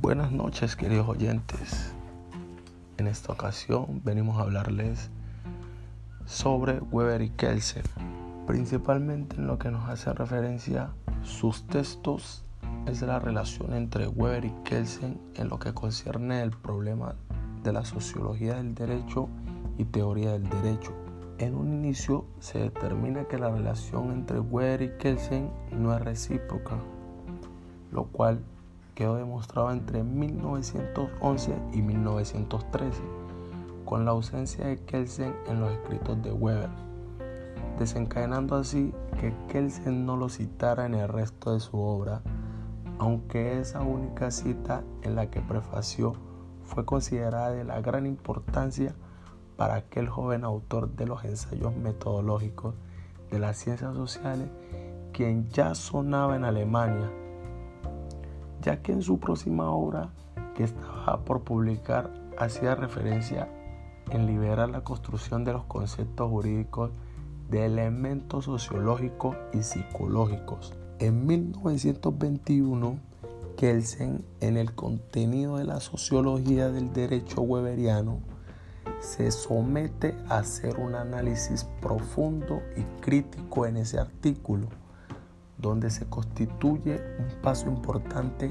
[0.00, 1.92] Buenas noches queridos oyentes.
[2.96, 5.10] En esta ocasión venimos a hablarles
[6.24, 7.82] sobre Weber y Kelsen,
[8.46, 10.88] principalmente en lo que nos hace referencia
[11.22, 12.46] sus textos
[12.86, 17.14] es la relación entre Weber y Kelsen en lo que concierne el problema
[17.62, 19.28] de la sociología del derecho
[19.76, 20.94] y teoría del derecho.
[21.36, 26.78] En un inicio se determina que la relación entre Weber y Kelsen no es recíproca,
[27.92, 28.42] lo cual
[28.90, 33.02] quedó demostrado entre 1911 y 1913,
[33.84, 36.70] con la ausencia de Kelsen en los escritos de Weber,
[37.78, 42.22] desencadenando así que Kelsen no lo citara en el resto de su obra,
[42.98, 46.14] aunque esa única cita en la que prefació
[46.64, 48.94] fue considerada de la gran importancia
[49.56, 52.74] para aquel joven autor de los ensayos metodológicos
[53.30, 54.48] de las ciencias sociales,
[55.12, 57.10] quien ya sonaba en Alemania
[58.62, 60.10] ya que en su próxima obra,
[60.54, 63.48] que estaba por publicar, hacía referencia
[64.10, 66.90] en liberar la construcción de los conceptos jurídicos
[67.48, 70.74] de elementos sociológicos y psicológicos.
[70.98, 72.98] En 1921,
[73.56, 78.20] Kelsen, en el contenido de la sociología del derecho weberiano,
[79.00, 84.68] se somete a hacer un análisis profundo y crítico en ese artículo
[85.60, 88.50] donde se constituye un paso importante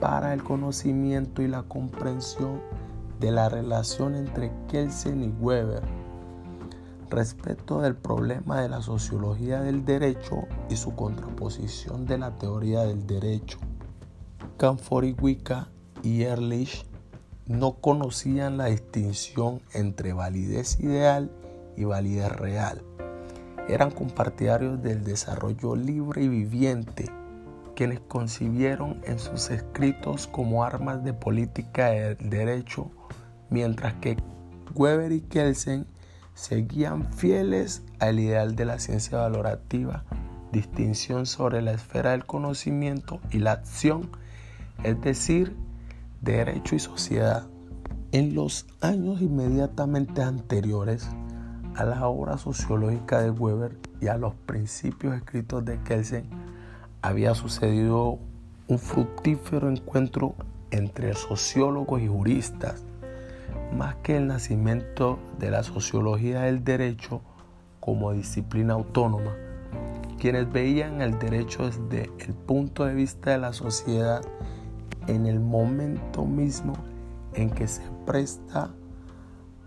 [0.00, 2.60] para el conocimiento y la comprensión
[3.18, 5.82] de la relación entre Kelsen y Weber
[7.10, 13.06] respecto del problema de la sociología del derecho y su contraposición de la teoría del
[13.06, 13.58] derecho.
[15.20, 15.68] Wicca
[16.02, 16.86] y Ehrlich
[17.46, 21.30] no conocían la distinción entre validez ideal
[21.76, 22.82] y validez real
[23.72, 27.10] eran compartidarios del desarrollo libre y viviente,
[27.76, 32.90] quienes concibieron en sus escritos como armas de política del derecho,
[33.48, 34.16] mientras que
[34.74, 35.86] Weber y Kelsen
[36.34, 40.04] seguían fieles al ideal de la ciencia valorativa,
[40.52, 44.10] distinción sobre la esfera del conocimiento y la acción,
[44.82, 45.56] es decir,
[46.20, 47.46] derecho y sociedad.
[48.12, 51.08] En los años inmediatamente anteriores,
[51.76, 56.24] a la obra sociológica de Weber y a los principios escritos de Kelsen
[57.02, 58.18] había sucedido
[58.68, 60.34] un fructífero encuentro
[60.70, 62.84] entre sociólogos y juristas,
[63.76, 67.20] más que el nacimiento de la sociología del derecho
[67.80, 69.34] como disciplina autónoma,
[70.18, 74.22] quienes veían el derecho desde el punto de vista de la sociedad
[75.06, 76.74] en el momento mismo
[77.34, 78.70] en que se presta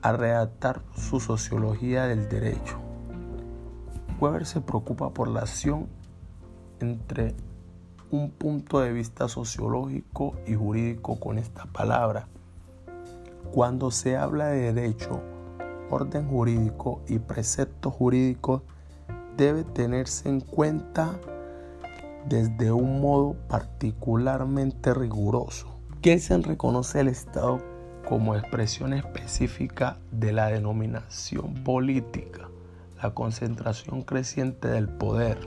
[0.04, 2.78] a redactar su sociología del derecho.
[4.20, 5.88] Weber se preocupa por la acción
[6.82, 7.36] entre
[8.12, 12.28] un punto de vista sociológico y jurídico con esta palabra.
[13.54, 15.22] Cuando se habla de derecho,
[15.90, 18.62] orden jurídico y preceptos jurídicos,
[19.38, 21.18] debe tenerse en cuenta
[22.28, 25.80] desde un modo particularmente riguroso.
[26.04, 27.60] se reconoce el Estado
[28.08, 32.50] como expresión específica de la denominación política,
[33.02, 35.38] la concentración creciente del poder.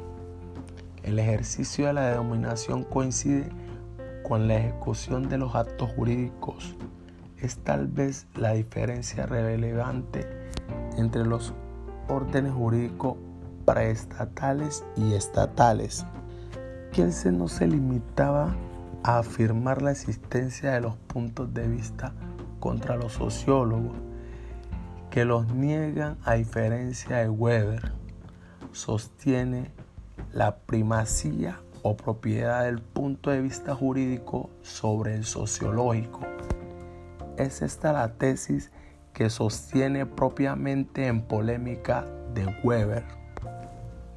[1.02, 3.48] El ejercicio de la denominación coincide
[4.22, 6.74] con la ejecución de los actos jurídicos.
[7.38, 10.26] Es tal vez la diferencia relevante
[10.96, 11.54] entre los
[12.08, 13.16] órdenes jurídicos
[13.64, 16.06] paraestatales y estatales.
[17.10, 18.56] se no se limitaba
[19.04, 22.12] a afirmar la existencia de los puntos de vista
[22.66, 23.96] contra los sociólogos
[25.08, 27.92] que los niegan a diferencia de Weber.
[28.72, 29.70] Sostiene
[30.32, 36.22] la primacía o propiedad del punto de vista jurídico sobre el sociológico.
[37.36, 38.72] Es esta la tesis
[39.12, 42.04] que sostiene propiamente en polémica
[42.34, 43.04] de Weber.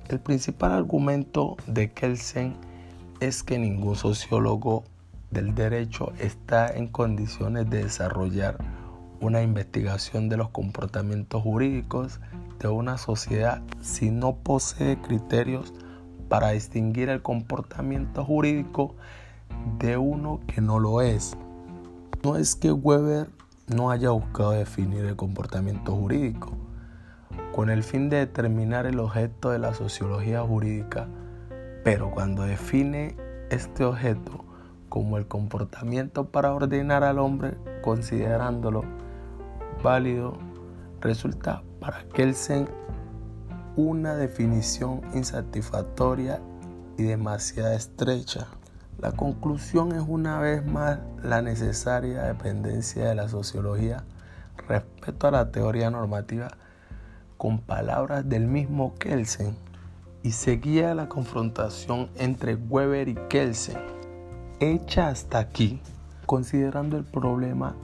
[0.08, 2.56] El principal argumento de Kelsen
[3.20, 4.86] es que ningún sociólogo
[5.32, 8.58] del derecho está en condiciones de desarrollar
[9.22, 12.20] una investigación de los comportamientos jurídicos
[12.60, 15.74] de una sociedad si no posee criterios
[16.30, 18.96] para distinguir el comportamiento jurídico
[19.80, 21.38] de uno que no lo es.
[22.24, 23.30] No es que Weber
[23.68, 26.54] no haya buscado definir el comportamiento jurídico
[27.54, 31.08] con el fin de determinar el objeto de la sociología jurídica,
[31.84, 33.16] pero cuando define
[33.50, 34.39] este objeto
[34.90, 38.84] como el comportamiento para ordenar al hombre considerándolo
[39.84, 40.34] válido,
[41.00, 42.68] resulta para Kelsen
[43.76, 46.42] una definición insatisfactoria
[46.98, 48.48] y demasiado estrecha.
[49.00, 54.04] La conclusión es una vez más la necesaria dependencia de la sociología
[54.68, 56.50] respecto a la teoría normativa
[57.38, 59.56] con palabras del mismo Kelsen
[60.24, 63.99] y seguía la confrontación entre Weber y Kelsen.
[64.62, 65.80] Hecha hasta aquí,
[66.26, 67.78] considerando el problema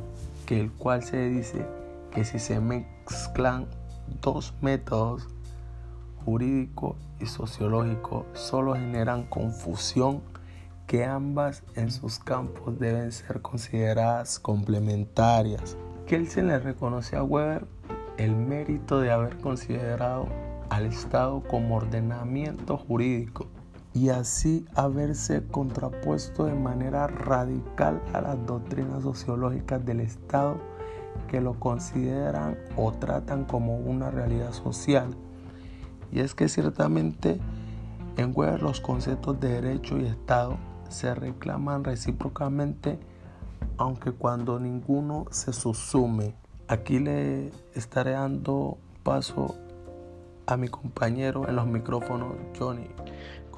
[0.45, 1.65] que el cual se dice
[2.11, 3.67] que si se mezclan
[4.21, 5.29] dos métodos,
[6.25, 10.21] jurídico y sociológico, solo generan confusión
[10.85, 15.77] que ambas en sus campos deben ser consideradas complementarias.
[16.07, 17.65] Kelsen le reconoce a Weber
[18.17, 20.27] el mérito de haber considerado
[20.69, 23.47] al Estado como ordenamiento jurídico
[23.95, 30.57] y así haberse contrapuesto de manera radical a las doctrinas sociológicas del Estado
[31.29, 35.15] que lo consideran o tratan como una realidad social.
[36.11, 37.39] Y es que ciertamente
[38.17, 40.57] en Weber los conceptos de derecho y Estado
[40.89, 42.99] se reclaman recíprocamente,
[43.77, 46.35] aunque cuando ninguno se subsume.
[46.67, 49.55] Aquí le estaré dando paso
[50.47, 52.87] a mi compañero en los micrófonos, Johnny.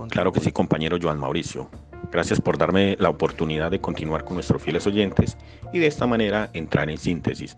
[0.09, 1.69] Claro que sí, compañero Joan Mauricio.
[2.11, 5.37] Gracias por darme la oportunidad de continuar con nuestros fieles oyentes
[5.73, 7.57] y de esta manera entrar en síntesis.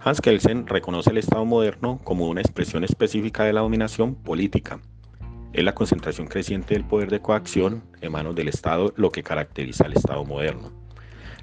[0.00, 4.80] Hans Kelsen reconoce el Estado moderno como una expresión específica de la dominación política
[5.56, 9.86] es la concentración creciente del poder de coacción en manos del Estado lo que caracteriza
[9.86, 10.70] al Estado moderno.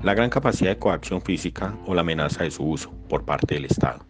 [0.04, 3.66] La gran capacidad de coacción física o la amenaza de su uso por parte del
[3.66, 4.06] Estado.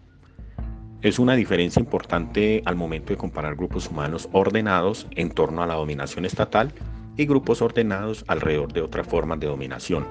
[1.03, 5.73] Es una diferencia importante al momento de comparar grupos humanos ordenados en torno a la
[5.73, 6.71] dominación estatal
[7.17, 10.07] y grupos ordenados alrededor de otras formas de dominación.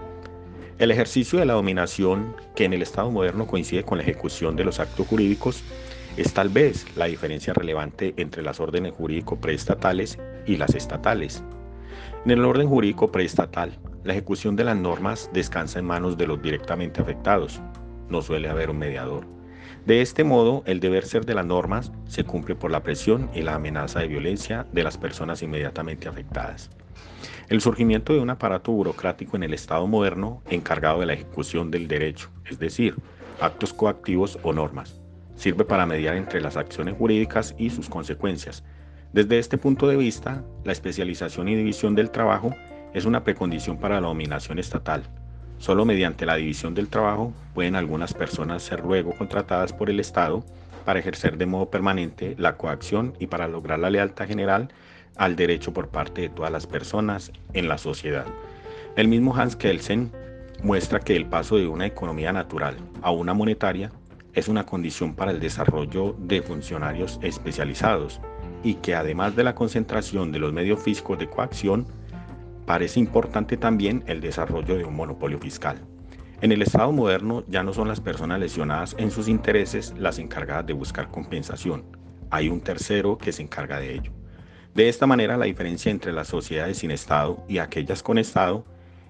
[0.79, 4.65] El ejercicio de la dominación, que en el Estado moderno coincide con la ejecución de
[4.65, 5.65] los actos jurídicos,
[6.19, 11.43] es tal vez la diferencia relevante entre las órdenes jurídico preestatales y las estatales.
[12.27, 16.43] En el orden jurídico preestatal, la ejecución de las normas descansa en manos de los
[16.43, 17.63] directamente afectados.
[18.11, 19.42] No suele haber un mediador.
[19.87, 23.43] De este modo, el deber ser de las normas se cumple por la presión y
[23.43, 26.71] la amenaza de violencia de las personas inmediatamente afectadas.
[27.49, 31.89] El surgimiento de un aparato burocrático en el Estado moderno encargado de la ejecución del
[31.89, 32.95] derecho, es decir,
[33.41, 35.01] actos coactivos o normas,
[35.35, 38.63] sirve para mediar entre las acciones jurídicas y sus consecuencias.
[39.13, 42.55] Desde este punto de vista, la especialización y división del trabajo
[42.95, 45.03] es una precondición para la dominación estatal.
[45.63, 50.45] Solo mediante la división del trabajo pueden algunas personas ser luego contratadas por el Estado
[50.85, 54.71] para ejercer de modo permanente la coacción y para lograr la lealtad general
[55.15, 58.27] al derecho por parte de todas las personas en la sociedad.
[58.97, 60.11] El mismo Hans Kelsen
[60.65, 63.93] muestra que el paso de una economía natural a una monetaria
[64.35, 68.21] es una condición para el desarrollo de funcionarios especializados
[68.65, 71.87] y que además de la concentración de los medios físicos de coacción,
[72.73, 75.83] parece importante también el desarrollo de un monopolio fiscal.
[76.41, 80.65] En el Estado moderno ya no son las personas lesionadas en sus intereses las encargadas
[80.65, 81.85] de buscar compensación,
[82.31, 84.13] hay un tercero que se encarga de ello.
[84.75, 88.65] De esta manera la diferencia entre las sociedades sin Estado y aquellas con Estado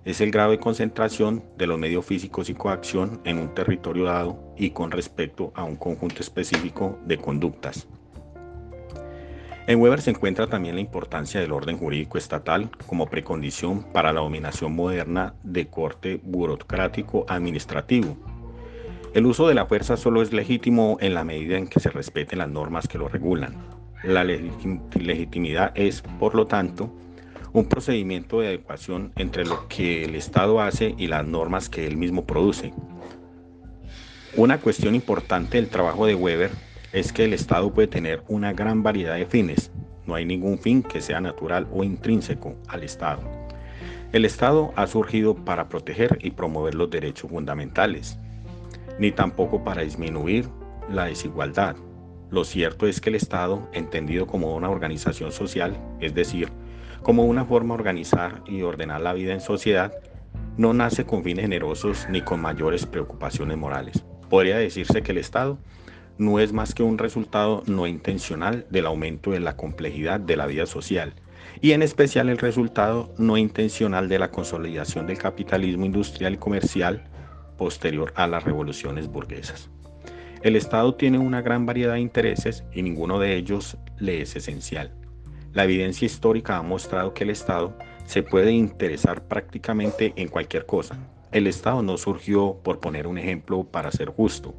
[0.05, 4.55] es el grado de concentración de los medios físicos y coacción en un territorio dado
[4.59, 7.87] y con respecto a un conjunto específico de conductas.
[9.69, 14.21] En Weber se encuentra también la importancia del orden jurídico estatal como precondición para la
[14.21, 18.17] dominación moderna de corte burocrático administrativo.
[19.15, 22.41] El uso de la fuerza solo es legítimo en la medida en que se respeten
[22.41, 23.55] las normas que lo regulan.
[24.03, 26.93] La legitimidad es, por lo tanto,
[27.53, 31.97] un procedimiento de adecuación entre lo que el Estado hace y las normas que él
[31.97, 32.73] mismo produce.
[34.35, 36.51] Una cuestión importante del trabajo de Weber
[36.93, 39.71] es que el Estado puede tener una gran variedad de fines.
[40.07, 43.23] No hay ningún fin que sea natural o intrínseco al Estado.
[44.13, 48.19] El Estado ha surgido para proteger y promover los derechos fundamentales,
[48.99, 50.49] ni tampoco para disminuir
[50.91, 51.77] la desigualdad.
[52.31, 56.51] Lo cierto es que el Estado, entendido como una organización social, es decir,
[57.03, 59.93] como una forma de organizar y ordenar la vida en sociedad,
[60.59, 64.05] no nace con fines generosos ni con mayores preocupaciones morales.
[64.29, 65.59] Podría decirse que el Estado
[66.19, 70.47] no es más que un resultado no intencional del aumento de la complejidad de la
[70.47, 71.15] vida social
[71.61, 77.05] y en especial el resultado no intencional de la consolidación del capitalismo industrial y comercial
[77.57, 79.71] posterior a las revoluciones burguesas.
[80.43, 84.93] El Estado tiene una gran variedad de intereses y ninguno de ellos le es esencial.
[85.53, 87.77] La evidencia histórica ha mostrado que el Estado
[88.07, 90.99] se puede interesar prácticamente en cualquier cosa.
[91.31, 94.55] El Estado no surgió por poner un ejemplo para ser justo.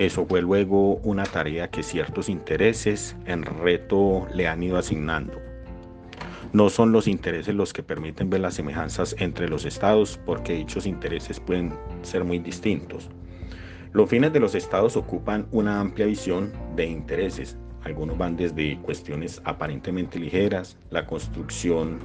[0.00, 5.38] Eso fue luego una tarea que ciertos intereses en reto le han ido asignando.
[6.54, 10.86] No son los intereses los que permiten ver las semejanzas entre los estados porque dichos
[10.86, 13.10] intereses pueden ser muy distintos.
[13.92, 17.58] Los fines de los estados ocupan una amplia visión de intereses.
[17.84, 21.98] Algunos van desde cuestiones aparentemente ligeras, la construcción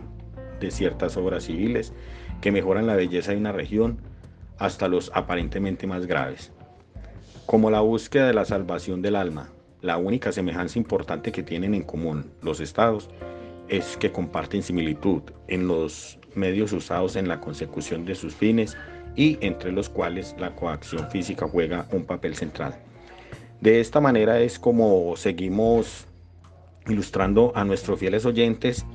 [0.59, 1.93] de ciertas obras civiles
[2.41, 4.01] que mejoran la belleza de una región,
[4.57, 6.51] hasta los aparentemente más graves,
[7.45, 9.49] como la búsqueda de la salvación del alma.
[9.81, 13.09] La única semejanza importante que tienen en común los estados
[13.67, 18.75] es que comparten similitud en los medios usados en la consecución de sus fines
[19.15, 22.75] y entre los cuales la coacción física juega un papel central.
[23.61, 26.07] De esta manera es como seguimos
[26.87, 28.85] ilustrando a nuestros fieles oyentes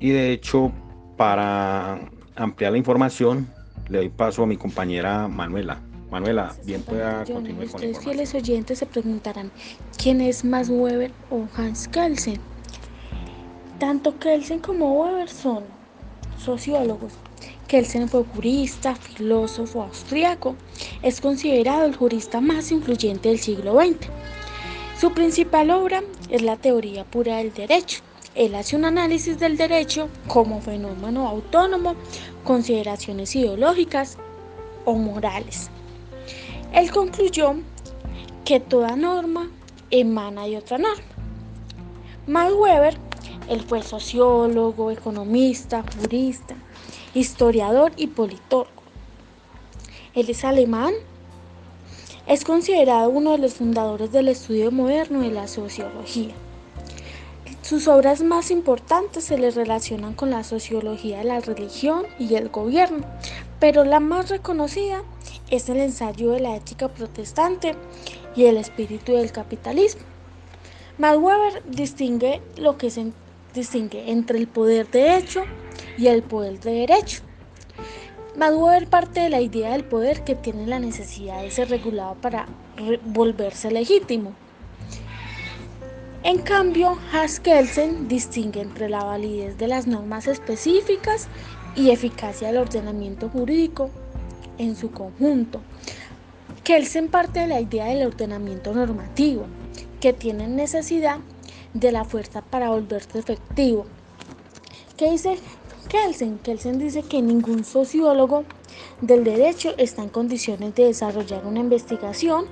[0.00, 0.72] y de hecho
[1.16, 2.00] para
[2.34, 3.48] ampliar la información
[3.88, 5.80] le doy paso a mi compañera Manuela.
[6.10, 9.50] Manuela, bien pueda continuar con Los fieles oyentes se preguntarán,
[9.96, 12.40] ¿quién es más Weber o Hans Kelsen?
[13.80, 15.64] Tanto Kelsen como Weber son
[16.38, 17.12] sociólogos.
[17.66, 20.54] Kelsen fue jurista, filósofo austriaco.
[21.02, 24.08] Es considerado el jurista más influyente del siglo XX.
[25.00, 28.02] Su principal obra es la teoría pura del derecho.
[28.36, 31.96] Él hace un análisis del derecho como fenómeno autónomo,
[32.44, 34.16] consideraciones ideológicas
[34.84, 35.70] o morales.
[36.72, 37.54] Él concluyó
[38.44, 39.50] que toda norma
[39.90, 41.02] emana de otra norma.
[42.26, 43.06] Max Weber
[43.48, 46.56] él fue sociólogo, economista, jurista,
[47.14, 48.70] historiador y politólogo.
[50.14, 50.92] Él es alemán.
[52.26, 56.34] Es considerado uno de los fundadores del estudio moderno de la sociología.
[57.62, 62.48] Sus obras más importantes se le relacionan con la sociología de la religión y el
[62.48, 63.04] gobierno,
[63.60, 65.02] pero la más reconocida
[65.50, 67.74] es el ensayo de la ética protestante
[68.34, 70.02] y el espíritu del capitalismo.
[70.98, 72.90] Max Weber distingue lo que
[73.54, 75.44] distingue entre el poder de hecho
[75.98, 77.22] y el poder de derecho.
[78.38, 82.46] Weber parte de la idea del poder que tiene la necesidad de ser regulado para
[83.04, 84.34] volverse legítimo.
[86.22, 91.28] En cambio, Haskelsen distingue entre la validez de las normas específicas
[91.76, 93.90] y eficacia del ordenamiento jurídico
[94.58, 95.60] en su conjunto.
[96.64, 99.46] Kelsen parte de la idea del ordenamiento normativo,
[100.00, 101.18] que tiene necesidad
[101.74, 103.86] de la fuerza para volverse efectivo.
[104.96, 105.38] ¿Qué dice
[105.88, 106.38] Kelsen?
[106.38, 108.44] Kelsen dice que ningún sociólogo
[109.00, 112.46] del derecho está en condiciones de desarrollar una investigación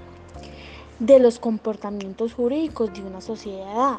[0.98, 3.98] de los comportamientos jurídicos de una sociedad,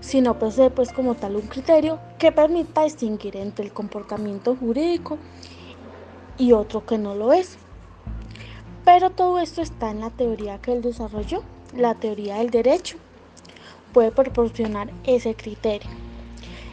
[0.00, 5.18] sino posee pues como tal un criterio que permita distinguir entre el comportamiento jurídico
[6.40, 7.58] y otro que no lo es.
[8.84, 11.44] Pero todo esto está en la teoría que él desarrolló,
[11.76, 12.96] la teoría del derecho
[13.92, 15.90] puede proporcionar ese criterio.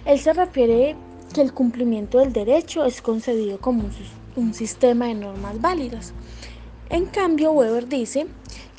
[0.06, 0.96] Él se refiere
[1.34, 3.90] que el cumplimiento del derecho es concedido como
[4.36, 6.14] un, sistema de normas válidas.
[6.90, 8.28] En cambio, Weber dice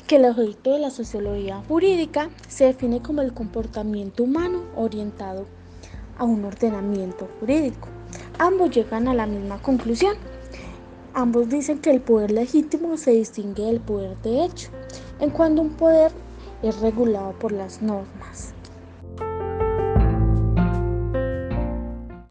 [0.07, 5.45] que el objeto de la sociología jurídica se define como el comportamiento humano orientado
[6.17, 7.87] a un ordenamiento jurídico.
[8.39, 10.15] Ambos llegan a la misma conclusión.
[11.13, 14.69] Ambos dicen que el poder legítimo se distingue del poder de hecho,
[15.19, 16.11] en cuanto un poder
[16.61, 18.53] es regulado por las normas.